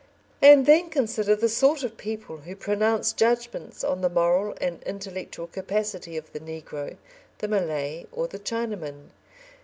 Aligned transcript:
And 0.41 0.65
then 0.65 0.89
consider 0.89 1.35
the 1.35 1.47
sort 1.47 1.83
of 1.83 1.95
people 1.95 2.37
who 2.37 2.55
pronounce 2.55 3.13
judgments 3.13 3.83
on 3.83 4.01
the 4.01 4.09
moral 4.09 4.57
and 4.59 4.81
intellectual 4.81 5.45
capacity 5.45 6.17
of 6.17 6.33
the 6.33 6.39
negro, 6.39 6.97
the 7.37 7.47
Malay, 7.47 8.07
or 8.11 8.27
the 8.27 8.39
Chinaman. 8.39 9.11